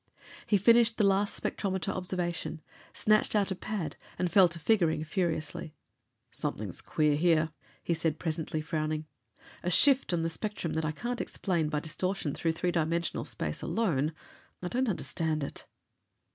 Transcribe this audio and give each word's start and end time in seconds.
He 0.47 0.57
finished 0.57 0.97
the 0.97 1.05
last 1.05 1.31
spectrometer 1.39 1.91
observation, 1.93 2.63
snatched 2.91 3.35
out 3.35 3.51
a 3.51 3.55
pad 3.55 3.97
and 4.17 4.31
fell 4.31 4.47
to 4.47 4.57
figuring 4.57 5.03
furiously. 5.03 5.75
"Something 6.31 6.73
queer 6.87 7.15
here," 7.15 7.51
he 7.83 7.93
said 7.93 8.17
presently, 8.17 8.61
frowning. 8.61 9.05
"A 9.61 9.69
shift 9.69 10.11
of 10.11 10.23
the 10.23 10.29
spectrum 10.29 10.73
that 10.73 10.85
I 10.85 10.91
can't 10.91 11.21
explain 11.21 11.69
by 11.69 11.81
distortion 11.81 12.33
through 12.33 12.53
three 12.53 12.71
dimensional 12.71 13.25
space 13.25 13.61
alone. 13.61 14.13
I 14.59 14.69
don't 14.69 14.89
understand 14.89 15.43
it." 15.43 15.67